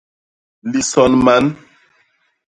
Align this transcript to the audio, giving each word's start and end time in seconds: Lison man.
Lison 0.71 1.13
man. 1.25 1.45